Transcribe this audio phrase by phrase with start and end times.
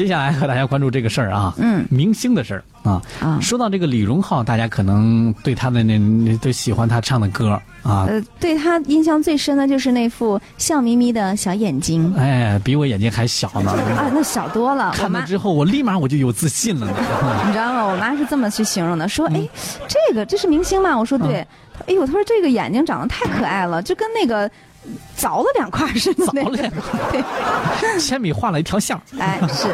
[0.00, 3.02] 接下来和大家关注这个事儿啊，嗯，明星的事儿啊。
[3.20, 7.50] 啊说到这个李荣浩，大家可能对他的那那都喜欢他唱的歌
[7.82, 13.72] 啊，呃，对他印象最深的就是那副笑眯眯的小眼睛哎，比我眼睛还小呢。
[13.72, 14.90] 啊，那小多了。
[14.94, 16.94] 看了之后，我立马我就有自信了呢。
[17.46, 17.84] 你知道吗？
[17.84, 19.48] 我妈是这么去形容的，说：“嗯哎，
[19.86, 21.46] 这个这是明星吗？”我说：“对。
[21.80, 24.48] 她哎呦，他说这个眼睛长得太可爱了，就跟那个
[25.18, 26.42] 凿了两块似的那。
[26.42, 26.72] 凿了两
[27.10, 29.68] 对，铅笔画了一条线，哎，是，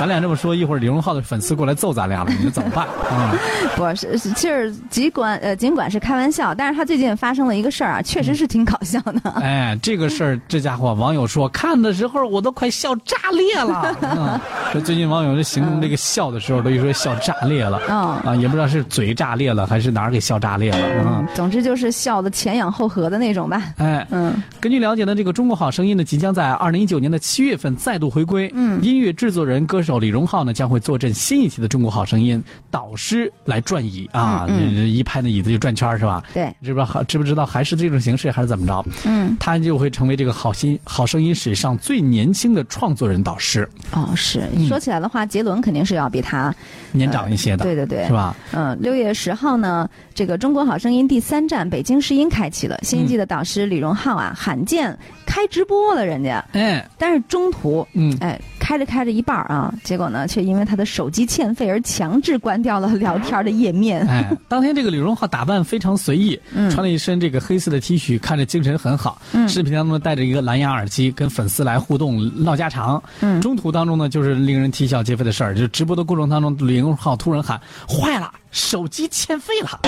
[0.00, 3.36] 咱俩这么说，一会儿李荣浩的粉丝过来揍咱俩了，你说怎么办啊？
[3.76, 9.30] 不是是，其实尽管呃尽管是开玩笑，但是他最近发生了一个事儿啊，确实是挺搞笑的。
[9.42, 13.94] 哎，这个事儿，这家伙网友说看的时候我都快笑炸裂了。
[14.00, 14.40] 嗯，
[14.72, 17.78] 这最近网友这形容这个笑的时候，都一说笑炸裂了。
[17.90, 20.78] 嗯啊，也不知道是嘴炸裂了，还是哪儿给笑炸裂了。
[21.04, 23.62] 嗯，总之就是笑的前仰后合的那种吧。
[23.76, 28.50] 哎，嗯，根据了解呢，这个《中国好声音》呢，即将在二零一九年的七月份再度回归。
[28.54, 32.38] 嗯音乐制作人、歌手李荣浩呢，将会坐镇新一期的《中国好声音》，
[32.70, 36.22] 导师来转椅啊，嗯一拍那椅子就转圈儿是吧？
[36.32, 38.84] 对，知不知道知不知道还是这种形式还是怎么着？
[39.04, 46.54] 嗯，他就会成为这个好心好声音史上最年轻的创作人导师，哦，是说起来的话，杰伦肯定是要比他
[46.92, 48.36] 年长一些的，对对对是吧？
[48.52, 58.16] 嗯，六月十号呢，这个《中国好声音》第三站北京试音开启了，新一季的导师李荣浩啊，罕见开直播了，人家，哎，但是中途，嗯。
[58.20, 58.38] 哎，
[58.70, 64.06] 开着开着一半儿啊，结果呢，却因为他的手机欠费而强制关掉了聊天的页面。
[64.06, 69.20] 哎，当天这个李荣浩打扮非常随意，嗯穿了一身这个黑色的 T 恤，看着精神很好。
[69.32, 73.02] 嗯视频当中戴着一个蓝牙耳机，跟粉丝来互动唠家常。
[73.22, 77.60] 嗯中途当中呢，就是令人啼笑皆非的事儿，就是直播的过程当中，李荣浩突然喊
[77.90, 79.80] ：“坏了，手机欠费了！”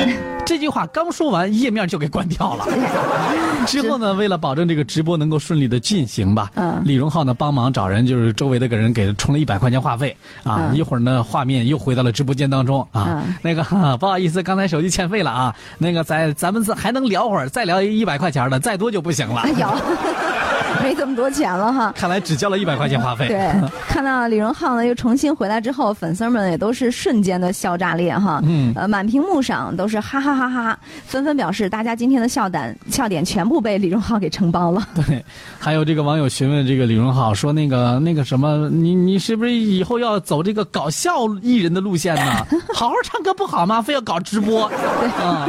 [0.45, 2.67] 这句话刚说完，页面就给关掉了。
[3.67, 10.69] 之后呢，为了保证这个直播能够顺利的进行吧，嗯李荣浩呢帮忙找人，就是周围的个人给他充了一百块钱话费啊。
[10.71, 13.23] 嗯一会儿呢，画面又回到了直播间当中啊。
[13.25, 15.55] 嗯那个哈 不好意思，刚才手机欠费了啊。
[15.79, 19.53] 那个咱咱们还能聊会儿，再聊一百块钱的，再多就不行了哎。
[20.83, 21.93] 呦，没这么多钱了哈。
[21.97, 23.29] 看来只交了一百块钱话费。
[23.29, 23.53] 对，
[23.89, 28.41] 看到李荣浩呢又重新回来之后，粉丝们也都是瞬间的笑炸裂哈。
[28.45, 34.87] 嗯呃，满屏幕上都是哈哈哈哈，纷纷表示大家今天的笑点笑点全部被李荣浩给承包了。
[34.95, 35.25] 对，
[35.59, 42.47] 还有这个网友询问这个李荣浩说：“那个那个什么，你你是不是以后要走这个搞笑艺人的路线呢？
[42.75, 43.81] 好好唱歌不好吗？
[43.83, 44.69] 非要搞直播？”
[45.01, 45.49] 对啊，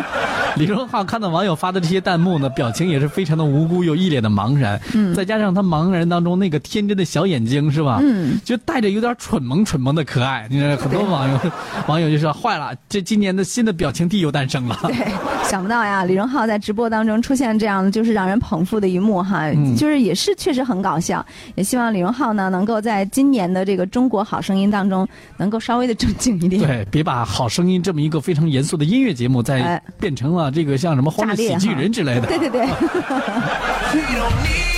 [0.56, 4.80] 李荣浩看到网友发的这些弹幕呢，表情也是非常的无辜又一脸的茫然。
[4.94, 8.00] 嗯，再加上他茫然当中那个天真的小眼睛是吧？
[8.02, 10.46] 嗯，就带着有点蠢萌蠢萌的可爱。
[10.50, 11.40] 你看很多网友
[11.88, 14.78] 网友就说：“坏了，这今年的新的表情帝又诞生了。
[14.88, 14.94] ”对，
[15.50, 21.26] 想不到呀，李荣浩在直播当中出现这样就是让人捧腹的一幕哈，嗯就是也是确实很搞笑。
[21.56, 25.08] 也希望李荣浩呢能够在今年的这个中国好声音当中
[25.38, 26.62] 能够稍微的正经一点。
[26.62, 32.28] 对，别把《好声音》这么一个非常严肃的音乐节目，再哎变成了这个像什么欢乐喜剧人之类的。
[32.28, 32.68] 对对对。